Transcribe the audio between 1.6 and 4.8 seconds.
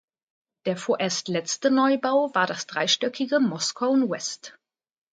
Neubau war das dreistöckige "Moscone West".